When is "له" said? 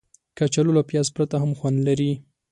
0.77-0.83